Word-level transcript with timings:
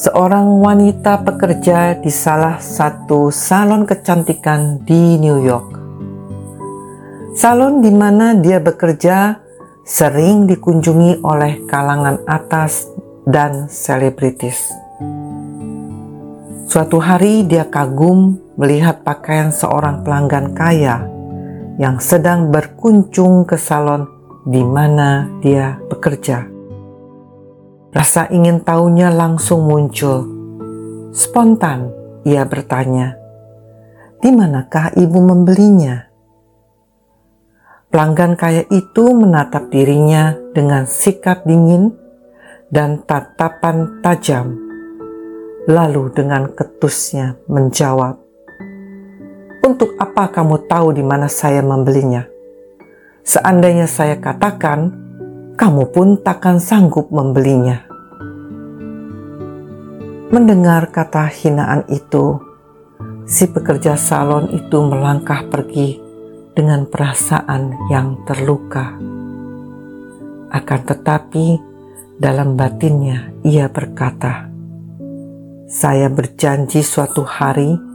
seorang 0.00 0.64
wanita 0.64 1.20
pekerja 1.28 1.92
di 2.00 2.08
salah 2.08 2.56
satu 2.56 3.28
salon 3.28 3.84
kecantikan 3.84 4.80
di 4.80 5.20
New 5.20 5.44
York. 5.44 5.76
Salon 7.36 7.84
di 7.84 7.92
mana 7.92 8.32
dia 8.32 8.64
bekerja 8.64 9.36
sering 9.84 10.48
dikunjungi 10.48 11.20
oleh 11.20 11.68
kalangan 11.68 12.16
atas 12.24 12.88
dan 13.28 13.68
selebritis. 13.68 14.72
Suatu 16.64 16.96
hari 16.96 17.44
dia 17.44 17.68
kagum 17.68 18.40
melihat 18.56 19.04
pakaian 19.04 19.52
seorang 19.52 20.00
pelanggan 20.00 20.56
kaya 20.56 21.04
yang 21.76 22.00
sedang 22.00 22.48
berkunjung 22.48 23.44
ke 23.44 23.60
salon 23.60 24.08
di 24.48 24.64
mana 24.64 25.28
dia 25.44 25.76
bekerja. 25.92 26.59
Rasa 27.90 28.30
ingin 28.30 28.62
tahunya 28.62 29.10
langsung 29.10 29.66
muncul. 29.66 30.22
Spontan 31.10 31.90
ia 32.22 32.46
bertanya, 32.46 33.18
"Di 34.22 34.30
manakah 34.30 34.94
ibu 34.94 35.18
membelinya?" 35.18 36.06
Pelanggan 37.90 38.38
kaya 38.38 38.62
itu 38.70 39.10
menatap 39.10 39.74
dirinya 39.74 40.38
dengan 40.54 40.86
sikap 40.86 41.42
dingin 41.42 41.90
dan 42.70 43.02
tatapan 43.02 43.98
tajam, 44.06 44.54
lalu 45.66 46.14
dengan 46.14 46.46
ketusnya 46.54 47.42
menjawab, 47.50 48.22
"Untuk 49.66 49.98
apa 49.98 50.30
kamu 50.30 50.70
tahu 50.70 50.94
di 50.94 51.02
mana 51.02 51.26
saya 51.26 51.58
membelinya? 51.58 52.22
Seandainya 53.26 53.90
saya 53.90 54.14
katakan, 54.22 55.09
kamu 55.60 55.92
pun 55.92 56.16
takkan 56.16 56.56
sanggup 56.56 57.12
membelinya." 57.12 57.84
Mendengar 60.32 60.88
kata 60.88 61.28
hinaan 61.28 61.84
itu, 61.92 62.40
si 63.28 63.44
pekerja 63.44 64.00
salon 64.00 64.48
itu 64.56 64.80
melangkah 64.80 65.44
pergi 65.44 66.00
dengan 66.56 66.88
perasaan 66.88 67.92
yang 67.92 68.24
terluka. 68.24 68.96
Akan 70.48 70.80
tetapi, 70.88 71.60
dalam 72.16 72.56
batinnya 72.56 73.36
ia 73.44 73.68
berkata, 73.68 74.48
"Saya 75.68 76.08
berjanji 76.08 76.80
suatu 76.80 77.20
hari 77.20 77.90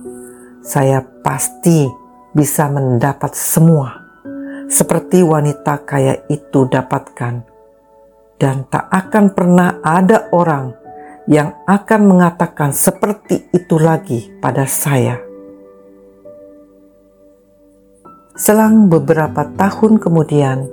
saya 0.66 1.06
pasti 1.22 1.86
bisa 2.34 2.66
mendapat 2.66 3.38
semua 3.38 4.02
seperti 4.66 5.22
wanita 5.22 5.86
kaya 5.86 6.26
itu 6.26 6.66
dapatkan, 6.66 7.46
dan 8.38 8.68
tak 8.68 8.88
akan 8.92 9.32
pernah 9.32 9.80
ada 9.84 10.30
orang." 10.32 10.86
yang 11.26 11.58
akan 11.66 12.02
mengatakan 12.06 12.70
seperti 12.70 13.50
itu 13.50 13.82
lagi 13.82 14.30
pada 14.38 14.70
saya. 14.70 15.18
Selang 18.36 18.92
beberapa 18.92 19.48
tahun 19.56 19.98
kemudian, 19.98 20.70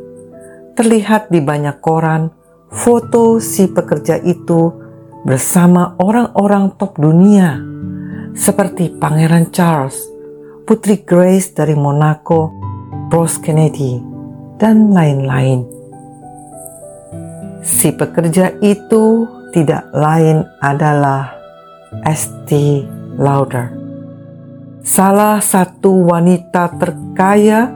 terlihat 0.77 1.31
di 1.33 1.41
banyak 1.41 1.79
koran 1.81 2.29
foto 2.69 3.39
si 3.39 3.71
pekerja 3.71 4.19
itu 4.19 4.73
bersama 5.23 5.95
orang-orang 6.03 6.75
top 6.75 6.99
dunia 6.99 7.63
seperti 8.35 8.91
Pangeran 8.99 9.55
Charles, 9.55 9.95
Putri 10.67 11.07
Grace 11.07 11.55
dari 11.55 11.79
Monaco, 11.79 12.51
Rose 13.13 13.39
Kennedy, 13.39 14.01
dan 14.59 14.91
lain-lain. 14.91 15.82
Si 17.63 17.95
pekerja 17.95 18.59
itu 18.59 19.23
tidak 19.55 19.87
lain 19.95 20.43
adalah 20.59 21.31
St. 22.03 22.83
Lauder, 23.15 23.71
salah 24.83 25.39
satu 25.39 26.11
wanita 26.11 26.75
terkaya 26.75 27.71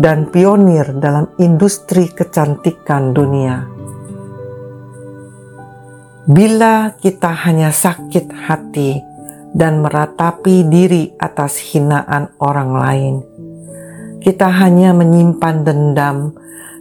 dan 0.00 0.32
pionir 0.32 0.96
dalam 0.96 1.28
industri 1.36 2.08
kecantikan 2.08 3.12
dunia. 3.12 3.68
Bila 6.24 6.96
kita 6.96 7.28
hanya 7.44 7.68
sakit 7.68 8.32
hati 8.32 8.96
dan 9.52 9.84
meratapi 9.84 10.64
diri 10.72 11.12
atas 11.20 11.60
hinaan 11.76 12.32
orang 12.40 12.70
lain, 12.72 13.14
kita 14.18 14.50
hanya 14.50 14.90
menyimpan 14.90 15.62
dendam 15.62 16.34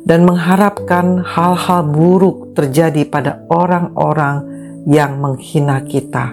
dan 0.08 0.24
mengharapkan 0.24 1.20
hal-hal 1.22 1.84
buruk 1.92 2.56
terjadi 2.56 3.04
pada 3.04 3.44
orang-orang 3.52 4.42
yang 4.88 5.20
menghina 5.20 5.84
kita. 5.84 6.32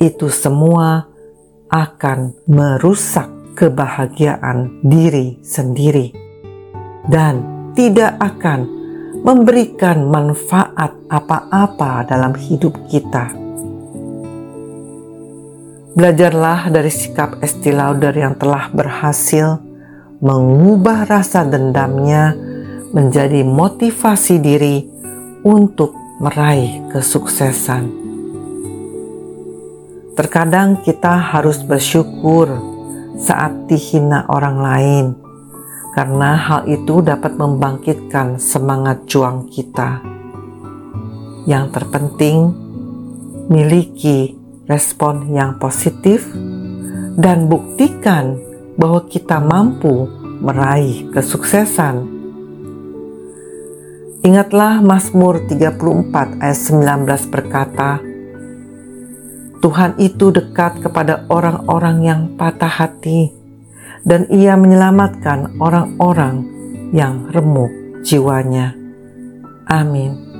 Itu 0.00 0.32
semua 0.32 1.04
akan 1.68 2.48
merusak 2.48 3.28
kebahagiaan 3.54 4.82
diri 4.82 5.38
sendiri 5.44 6.10
dan 7.06 7.44
tidak 7.76 8.16
akan 8.18 8.66
memberikan 9.20 10.08
manfaat 10.08 10.96
apa-apa 11.08 12.08
dalam 12.08 12.32
hidup 12.34 12.74
kita. 12.88 13.43
Belajarlah 15.94 16.74
dari 16.74 16.90
sikap 16.90 17.38
Estee 17.38 17.70
Lauder 17.70 18.10
yang 18.10 18.34
telah 18.34 18.66
berhasil 18.66 19.62
mengubah 20.18 21.06
rasa 21.06 21.46
dendamnya 21.46 22.34
menjadi 22.90 23.46
motivasi 23.46 24.42
diri 24.42 24.82
untuk 25.46 25.94
meraih 26.18 26.82
kesuksesan. 26.90 27.94
Terkadang 30.18 30.82
kita 30.82 31.14
harus 31.14 31.62
bersyukur 31.62 32.50
saat 33.14 33.70
dihina 33.70 34.26
orang 34.26 34.58
lain, 34.58 35.06
karena 35.94 36.34
hal 36.34 36.66
itu 36.66 37.06
dapat 37.06 37.38
membangkitkan 37.38 38.42
semangat 38.42 39.06
juang 39.06 39.46
kita. 39.46 40.02
Yang 41.46 41.70
terpenting, 41.70 42.50
miliki 43.46 44.42
respon 44.64 45.32
yang 45.32 45.60
positif 45.60 46.24
dan 47.14 47.46
buktikan 47.46 48.36
bahwa 48.74 49.06
kita 49.06 49.38
mampu 49.38 50.08
meraih 50.42 51.08
kesuksesan. 51.14 52.10
Ingatlah 54.24 54.80
Mazmur 54.80 55.44
34 55.46 56.40
ayat 56.40 56.58
19 56.58 57.32
berkata, 57.32 58.00
Tuhan 59.60 59.96
itu 60.00 60.32
dekat 60.32 60.80
kepada 60.80 61.28
orang-orang 61.28 61.96
yang 62.04 62.20
patah 62.36 62.68
hati 62.68 63.32
dan 64.04 64.28
ia 64.28 64.56
menyelamatkan 64.56 65.56
orang-orang 65.60 66.44
yang 66.92 67.28
remuk 67.32 67.72
jiwanya. 68.04 68.76
Amin. 69.68 70.33